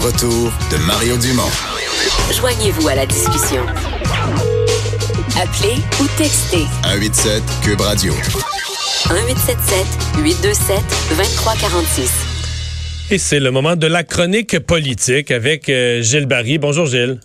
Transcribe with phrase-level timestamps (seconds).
[0.00, 1.50] Retour de Mario Dumont.
[2.32, 3.64] Joignez-vous à la discussion.
[5.38, 8.12] Appelez ou textez 187 Cube Radio.
[9.10, 9.86] 1877
[10.24, 10.78] 827
[11.16, 12.10] 2346.
[13.10, 16.58] Et c'est le moment de la chronique politique avec euh, Gilles Barry.
[16.58, 17.20] Bonjour Gilles.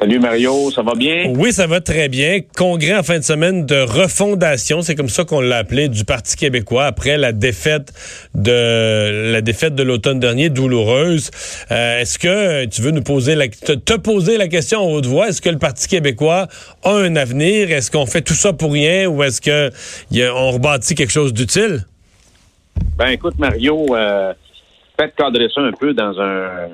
[0.00, 1.32] Salut Mario, ça va bien?
[1.36, 2.38] Oui, ça va très bien.
[2.56, 6.36] Congrès en fin de semaine de refondation, c'est comme ça qu'on l'a appelé, du Parti
[6.36, 7.92] québécois après la défaite
[8.32, 11.32] de la défaite de l'automne dernier, douloureuse.
[11.72, 15.06] Euh, est-ce que tu veux nous poser la te, te poser la question en haute
[15.06, 15.30] voix?
[15.30, 16.46] Est-ce que le Parti québécois
[16.84, 17.72] a un avenir?
[17.72, 19.72] Est-ce qu'on fait tout ça pour rien ou est-ce que
[20.12, 21.80] y a, on rebâtit quelque chose d'utile?
[22.96, 24.32] Ben écoute Mario, euh,
[24.96, 26.68] peut-être cadrer ça un peu dans un euh,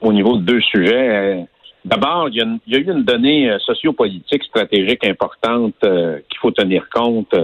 [0.00, 1.46] au niveau de deux sujets.
[1.86, 5.04] Euh, D'abord, il y, a une- il y a eu une donnée euh, sociopolitique stratégique
[5.06, 7.34] importante euh, qu'il faut tenir compte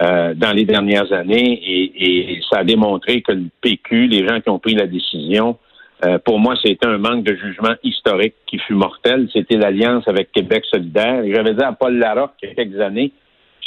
[0.00, 4.40] euh, dans les dernières années et, et ça a démontré que le PQ, les gens
[4.40, 5.58] qui ont pris la décision,
[6.04, 9.28] euh, pour moi, c'était un manque de jugement historique qui fut mortel.
[9.32, 11.22] C'était l'alliance avec Québec solidaire.
[11.24, 13.12] Et j'avais dit à Paul Larocque il y a quelques années,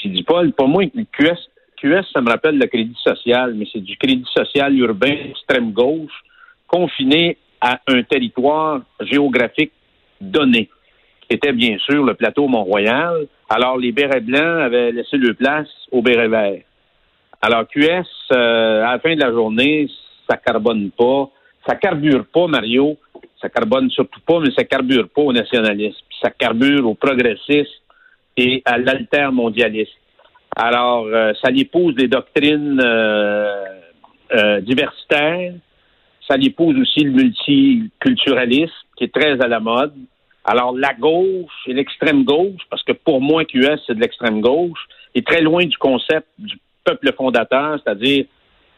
[0.01, 0.83] j'ai dit, Paul, pour moi,
[1.13, 1.37] QS,
[1.77, 6.11] QS, ça me rappelle le crédit social, mais c'est du crédit social urbain extrême gauche,
[6.67, 9.71] confiné à un territoire géographique
[10.21, 10.69] donné,
[11.21, 13.27] qui était bien sûr le plateau Mont-Royal.
[13.49, 16.61] Alors, les bérets blancs avaient laissé leur place aux bérets verts.
[17.41, 19.87] Alors, QS, euh, à la fin de la journée,
[20.29, 21.29] ça carbone pas.
[21.67, 22.97] Ça carbure pas, Mario.
[23.41, 25.99] Ça carbone surtout pas, mais ça carbure pas au nationalisme.
[26.21, 27.81] Ça carbure au progressisme
[28.37, 29.93] et à l'altermondialisme.
[30.55, 35.53] Alors, euh, ça l'épouse des doctrines euh, diversitaires.
[36.27, 39.93] Ça l'épouse aussi le multiculturalisme, qui est très à la mode.
[40.45, 44.79] Alors, la gauche et l'extrême gauche, parce que pour moi, QS, c'est de l'extrême gauche,
[45.15, 48.25] est très loin du concept du peuple fondateur, c'est-à-dire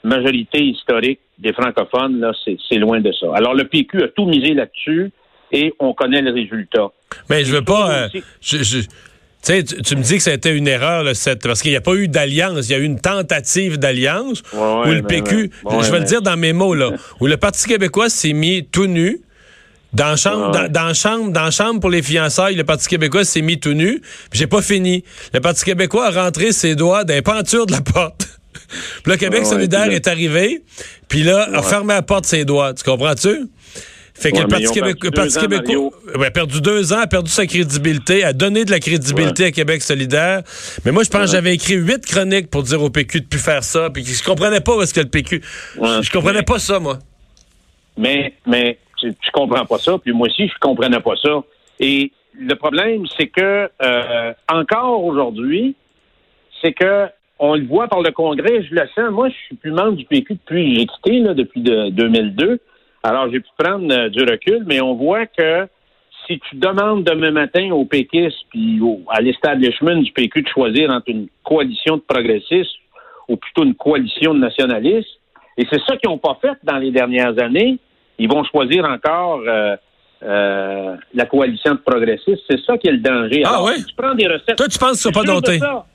[0.03, 3.27] majorité historique des francophones, là, c'est loin de ça.
[3.35, 5.11] Alors, le PQ a tout misé là-dessus
[5.51, 6.87] et on connaît le résultat.
[7.29, 7.91] Mais je veux pas.
[7.91, 8.07] euh,
[8.41, 11.13] je, je- tu sais, tu, tu me dis que ça a été une erreur, là,
[11.13, 12.67] cette, parce qu'il n'y a pas eu d'alliance.
[12.69, 15.83] Il y a eu une tentative d'alliance Ouais, ouais, où le PQ, ouais.
[15.83, 18.87] Je vais le dire dans mes mots, là, où le Parti québécois s'est mis tout
[18.87, 19.19] nu.
[19.93, 23.59] Dans la chambre, dans, chambre, dans chambre pour les fiançailles, le Parti québécois s'est mis
[23.59, 24.01] tout nu.
[24.33, 25.03] J'ai pas fini.
[25.33, 28.27] Le Parti québécois a rentré ses doigts dans les pentures de la porte.
[29.03, 30.61] puis le Québec Ouais, solidaire là- est arrivé.
[31.07, 32.73] Puis là, a fermé la porte ses doigts.
[32.73, 33.47] Tu comprends-tu?
[34.13, 35.91] Fait que Ouais, le Parti, Parti ans, québécois
[36.25, 39.83] a perdu deux ans, a perdu sa crédibilité, a donné de la crédibilité à Québec
[39.83, 40.41] solidaire.
[40.83, 43.39] Mais moi, je pense que j'avais écrit huit chroniques pour dire au PQ de plus
[43.39, 43.89] faire ça.
[43.91, 45.41] Puis je comprenais pas où est-ce que le PQ...
[45.75, 46.97] Je comprenais pas ça, moi.
[47.95, 51.43] Mais, mais tu, comprends pas ça, puis moi aussi, je comprenais pas ça.
[51.79, 55.75] Et le problème, c'est que euh, encore aujourd'hui,
[56.61, 57.07] c'est que
[57.39, 59.11] on le voit par le Congrès, je le sens.
[59.11, 62.59] Moi, je suis plus membre du PQ depuis j'ai quitté là, depuis de, 2002.
[63.03, 65.67] Alors, j'ai pu prendre euh, du recul, mais on voit que
[66.25, 71.09] si tu demandes demain matin aux péquistes puis à l'establishment du PQ de choisir entre
[71.09, 72.75] une coalition de progressistes
[73.27, 75.19] ou plutôt une coalition de nationalistes,
[75.57, 77.79] et c'est ça qu'ils n'ont pas fait dans les dernières années,
[78.19, 79.75] ils vont choisir encore euh,
[80.23, 82.41] euh, la coalition de progressistes.
[82.49, 83.43] C'est ça qui est le danger.
[83.45, 84.55] Ah Alors, si tu prends des recettes.
[84.55, 85.25] Toi, tu penses qu'ils sont pas
[85.57, 85.85] ça.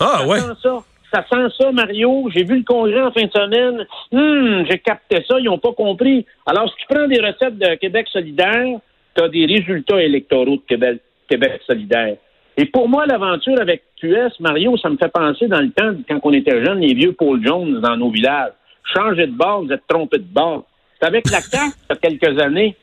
[0.00, 0.38] Ah, Ça ouais.
[0.40, 0.78] sent ça.
[1.12, 2.28] Ça sent ça, Mario.
[2.34, 3.86] J'ai vu le congrès en fin de semaine.
[4.12, 5.38] Hum, j'ai capté ça.
[5.38, 6.26] Ils n'ont pas compris.
[6.46, 8.78] Alors, si tu prends des recettes de Québec solidaire,
[9.16, 12.16] tu as des résultats électoraux de Québec, Québec solidaire.
[12.56, 16.18] Et pour moi, l'aventure avec QS, Mario, ça me fait penser dans le temps, quand
[16.24, 18.52] on était jeunes, les vieux Paul Jones dans nos villages.
[18.94, 20.64] Changez de bord, vous êtes trompé de bord.
[21.00, 22.76] C'est avec la CAQ, il y a quelques années,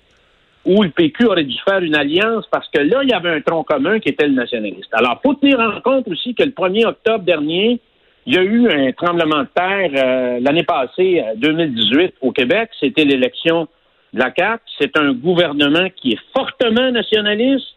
[0.65, 3.41] où le PQ aurait dû faire une alliance parce que là, il y avait un
[3.41, 4.89] tronc commun qui était le nationaliste.
[4.93, 7.79] Alors, faut tenir en compte aussi que le 1er octobre dernier,
[8.25, 12.71] il y a eu un tremblement de terre euh, l'année passée, euh, 2018, au Québec.
[12.79, 13.67] C'était l'élection
[14.13, 14.63] de la CAQ.
[14.79, 17.67] C'est un gouvernement qui est fortement nationaliste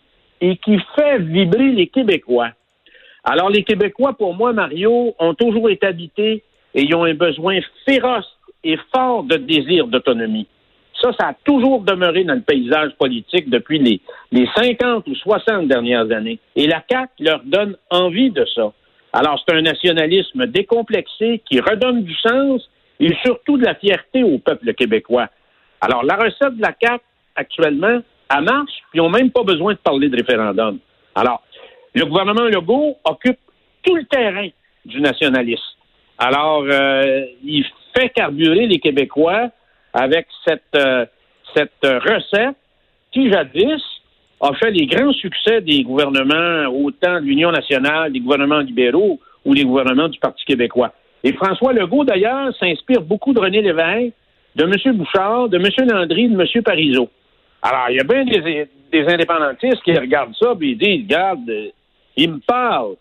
[0.41, 2.51] et qui fait vibrer les Québécois.
[3.25, 6.43] Alors, les Québécois, pour moi, Mario, ont toujours été habités
[6.75, 10.47] et ils ont un besoin féroce et fort de désir d'autonomie.
[11.01, 14.01] Ça, ça a toujours demeuré dans le paysage politique depuis les,
[14.33, 16.41] les 50 ou 60 dernières années.
[16.57, 18.73] Et la CAQ leur donne envie de ça.
[19.13, 22.69] Alors, c'est un nationalisme décomplexé qui redonne du sens
[23.01, 25.29] et surtout de la fierté au peuple québécois.
[25.81, 27.05] Alors, la recette de la CAQ,
[27.37, 28.01] actuellement,
[28.37, 30.79] elle marche, puis ils n'ont même pas besoin de parler de référendum.
[31.15, 31.43] Alors,
[31.95, 33.39] le gouvernement Legault occupe
[33.83, 34.49] tout le terrain
[34.85, 35.63] du nationalisme.
[36.19, 37.65] Alors, euh, il
[37.99, 39.51] fait carburer les Québécois
[39.93, 41.05] avec cette, euh,
[41.55, 42.57] cette recette
[43.13, 43.83] qui, jadis,
[44.41, 49.55] a fait les grands succès des gouvernements, autant de l'Union nationale, des gouvernements libéraux ou
[49.55, 50.93] des gouvernements du Parti québécois.
[51.25, 54.15] Et François Legault, d'ailleurs, s'inspire beaucoup de René Lévesque,
[54.55, 54.97] de M.
[54.97, 55.89] Bouchard, de M.
[55.89, 56.63] Landry, de M.
[56.63, 57.09] Parizeau.
[57.63, 61.51] Alors, il y a bien des, des indépendantistes qui regardent ça et ils disent, regarde,
[61.51, 61.71] euh,
[62.17, 62.97] ils me parlent.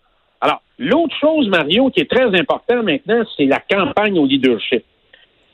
[0.79, 4.83] L'autre chose, Mario, qui est très important maintenant, c'est la campagne au leadership.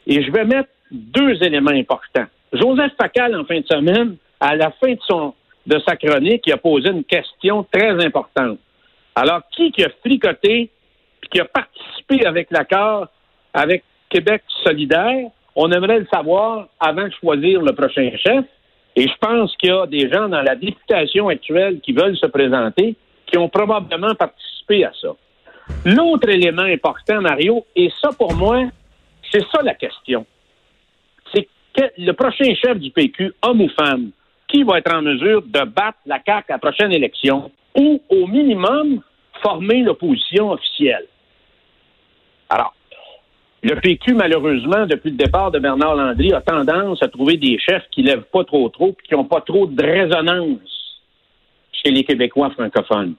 [0.05, 2.25] Et je vais mettre deux éléments importants.
[2.51, 6.89] Joseph Facal, en fin de semaine, à la fin de sa chronique, il a posé
[6.89, 8.59] une question très importante.
[9.15, 10.69] Alors, qui qui a fricoté
[11.31, 13.07] qui a participé avec l'accord
[13.53, 15.29] avec Québec solidaire?
[15.55, 18.45] On aimerait le savoir avant de choisir le prochain chef.
[18.95, 22.27] Et je pense qu'il y a des gens dans la députation actuelle qui veulent se
[22.27, 22.95] présenter
[23.25, 25.09] qui ont probablement participé à ça.
[25.85, 28.63] L'autre élément important, Mario, et ça pour moi,
[29.31, 30.25] c'est ça la question.
[31.33, 34.11] C'est que le prochain chef du PQ, homme ou femme,
[34.47, 38.27] qui va être en mesure de battre la CAQ à la prochaine élection ou, au
[38.27, 39.01] minimum,
[39.41, 41.07] former l'opposition officielle?
[42.49, 42.75] Alors,
[43.63, 47.87] le PQ, malheureusement, depuis le départ de Bernard Landry, a tendance à trouver des chefs
[47.91, 51.01] qui lèvent pas trop trop et qui n'ont pas trop de résonance
[51.71, 53.15] chez les Québécois francophones.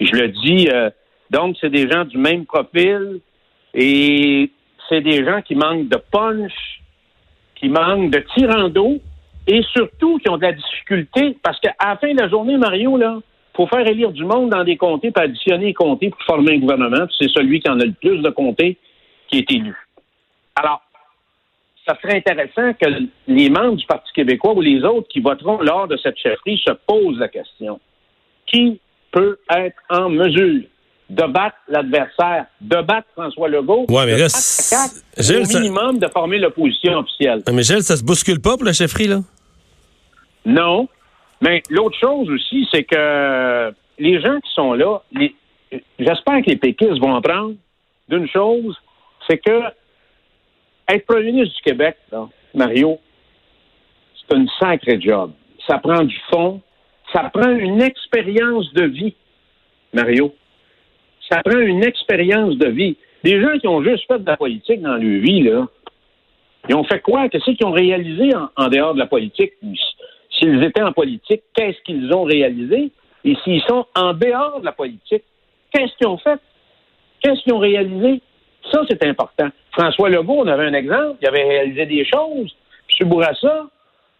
[0.00, 0.90] Je le dis, euh,
[1.30, 3.20] donc, c'est des gens du même profil
[3.74, 4.50] et
[4.88, 6.80] c'est des gens qui manquent de punch,
[7.54, 8.70] qui manquent de tirant
[9.46, 12.96] et surtout qui ont de la difficulté parce qu'à la fin de la journée, Mario,
[12.96, 13.18] là,
[13.54, 16.58] faut faire élire du monde dans des comtés, puis additionner les comtés pour former un
[16.58, 17.06] gouvernement.
[17.18, 18.78] C'est celui qui en a le plus de comtés
[19.28, 19.76] qui est élu.
[20.56, 20.82] Alors,
[21.86, 22.88] ça serait intéressant que
[23.26, 26.72] les membres du Parti québécois ou les autres qui voteront lors de cette chefferie se
[26.86, 27.80] posent la question.
[28.46, 28.80] Qui
[29.12, 30.62] peut être en mesure
[31.10, 35.60] de battre l'adversaire, de battre François Legault, Ouais, mais de là, battre Gilles, au ça-
[35.60, 37.42] minimum de former l'opposition officielle.
[37.52, 39.20] Mais Gilles, ça se bouscule pas pour la chefferie, là?
[40.46, 40.88] Non.
[41.40, 45.34] Mais l'autre chose aussi, c'est que les gens qui sont là, les-
[45.98, 47.54] j'espère que les péquistes vont apprendre
[48.08, 48.76] d'une chose,
[49.28, 49.60] c'est que
[50.88, 52.98] être premier ministre du Québec, là, Mario,
[54.28, 55.32] c'est une sacrée job.
[55.66, 56.60] Ça prend du fond,
[57.12, 59.14] ça prend une expérience de vie,
[59.92, 60.34] Mario.
[61.30, 62.96] Ça prend une expérience de vie.
[63.24, 65.68] Des gens qui ont juste fait de la politique dans leur vie, là,
[66.68, 67.28] ils ont fait quoi?
[67.28, 69.52] Qu'est-ce qu'ils ont réalisé en, dehors de la politique?
[70.30, 72.90] S'ils étaient en politique, qu'est-ce qu'ils ont réalisé?
[73.24, 75.22] Et s'ils sont en dehors de la politique,
[75.72, 76.40] qu'est-ce qu'ils ont fait?
[77.20, 78.20] Qu'est-ce qu'ils ont réalisé?
[78.72, 79.48] Ça, c'est important.
[79.72, 81.18] François Legault, on avait un exemple.
[81.20, 82.56] Il avait réalisé des choses.
[83.00, 83.08] M.
[83.08, 83.66] Bourassa,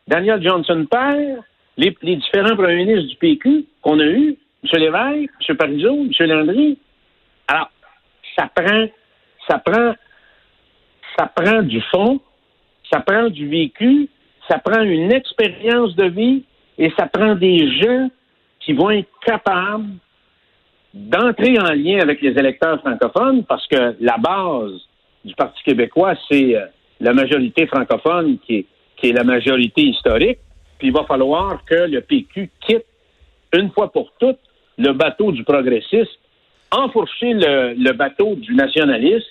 [0.08, 1.42] Daniel Johnson père,
[1.76, 4.80] les, les différents premiers ministres du PQ qu'on a eus, M.
[4.80, 5.56] Lévesque, M.
[5.56, 6.26] Parizeau, M.
[6.26, 6.78] Landry.
[7.48, 7.70] Alors,
[8.38, 8.86] ça prend,
[9.48, 9.94] ça prend,
[11.18, 12.20] ça prend du fond,
[12.92, 14.08] ça prend du vécu,
[14.48, 16.44] ça prend une expérience de vie
[16.78, 18.10] et ça prend des gens
[18.60, 19.88] qui vont être capables
[20.94, 24.72] d'entrer en lien avec les électeurs francophones parce que la base
[25.24, 26.66] du Parti québécois, c'est euh,
[27.00, 28.66] la majorité francophone qui est,
[28.96, 30.38] qui est la majorité historique.
[30.82, 32.84] Puis il va falloir que le PQ quitte
[33.52, 34.40] une fois pour toutes
[34.78, 36.10] le bateau du progressisme,
[36.72, 39.28] enfourcher le, le bateau du nationalisme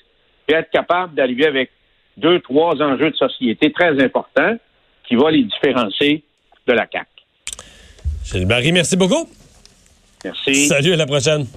[0.48, 1.72] et être capable d'arriver avec
[2.16, 4.56] deux, trois enjeux de société très importants
[5.06, 6.24] qui vont les différencier
[6.68, 7.08] de la CAQ.
[8.24, 9.28] Gilles Barry, merci beaucoup.
[10.24, 10.68] Merci.
[10.68, 11.48] Salut, à la prochaine.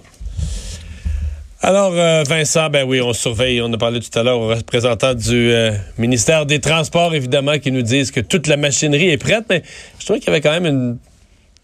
[1.67, 3.63] Alors, euh, Vincent, ben oui, on surveille.
[3.63, 7.73] On a parlé tout à l'heure aux représentants du euh, ministère des Transports, évidemment, qui
[7.73, 9.63] nous disent que toute la machinerie est prête, mais
[9.99, 10.97] je trouvais qu'il y avait quand même un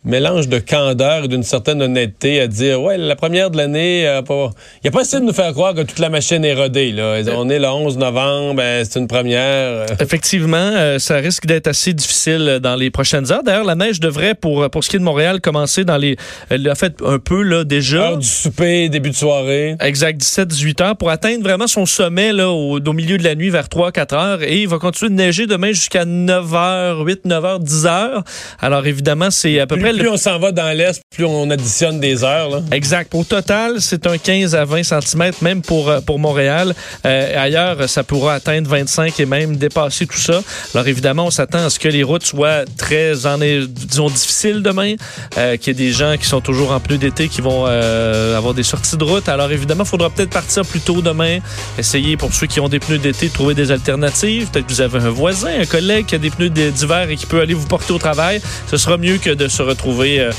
[0.04, 4.22] mélange de candeur et d'une certaine honnêteté à dire, ouais, la première de l'année, euh,
[4.22, 6.54] pas- il n'y a pas essayé de nous faire croire que toute la machine est
[6.54, 6.90] rodée.
[6.92, 7.20] Là.
[7.36, 9.40] On est le 11 novembre, ben, c'est une première.
[9.40, 9.86] euh.
[10.00, 13.42] Effectivement, euh, ça risque d'être assez difficile euh, dans les prochaines heures.
[13.42, 16.16] D'ailleurs, la neige devrait, pour, pour ce qui est de Montréal, commencer dans les...
[16.48, 17.98] Elle l'a fait un peu là déjà.
[18.12, 19.76] Heure du souper, début de soirée.
[19.80, 23.50] Exact, 17-18 heures pour atteindre vraiment son sommet là, au, au milieu de la nuit
[23.50, 24.42] vers 3-4 heures.
[24.42, 28.24] Et il va continuer de neiger demain jusqu'à 9 h 8, 9 h 10 heures.
[28.60, 31.48] Alors évidemment, c'est à peu près Plus le- on s'en va dans l'Est, plus on
[31.50, 32.48] additionne des heures.
[32.50, 32.60] Là.
[32.72, 33.14] Exact.
[33.14, 36.74] Au total, c'est un 15 à 20 cm, même pour, euh, pour Montréal.
[37.06, 40.40] Euh, ailleurs, ça pourra atteindre 25 et même dépasser tout ça.
[40.74, 44.94] Alors évidemment, on s'attend à ce que les routes soient très, en, disons, difficiles demain,
[45.38, 48.36] euh, qu'il y ait des gens qui sont toujours en pneus d'été qui vont euh,
[48.36, 49.28] avoir des sorties de route.
[49.28, 51.38] Alors évidemment, il faudra peut-être partir plus tôt demain,
[51.78, 54.48] essayer pour ceux qui ont des pneus d'été de trouver des alternatives.
[54.50, 57.16] Peut-être que vous avez un voisin, un collègue qui a des pneus d'hi- d'hiver et
[57.16, 58.40] qui peut aller vous porter au travail.
[58.70, 60.30] Ce sera mieux que de se retrouver euh,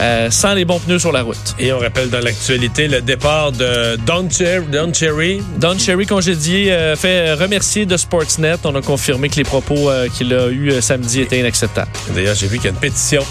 [0.00, 1.54] euh, sans les bons pneus sur la route.
[1.58, 5.40] Et on rappelle dans l'actualité le départ de Don, Cher- Don Cherry.
[5.58, 8.56] Don Cherry, congédié, euh, fait remercier de Sportsnet.
[8.64, 11.90] On a confirmé que les propos euh, qu'il a eus samedi étaient inacceptables.
[12.14, 13.24] D'ailleurs, j'ai vu qu'il y a une pétition.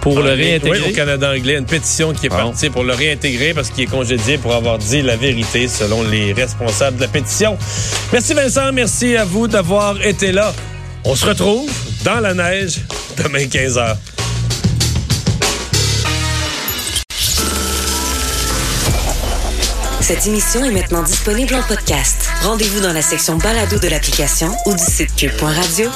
[0.00, 0.80] Pour le En réintégrer.
[0.80, 3.86] oui, au Canada anglais, une pétition qui est partie pour le réintégrer parce qu'il est
[3.86, 7.56] congédié pour avoir dit la vérité selon les responsables de la pétition.
[8.12, 10.52] Merci Vincent, merci à vous d'avoir été là.
[11.04, 11.70] On se retrouve
[12.04, 12.80] dans la neige
[13.16, 13.94] demain 15h.
[20.12, 22.28] Cette émission est maintenant disponible en podcast.
[22.42, 25.88] Rendez-vous dans la section balado de l'application ou du site cube.radio